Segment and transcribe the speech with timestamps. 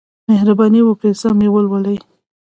[0.29, 1.97] مهرباني وکړئ سم یې ولولئ.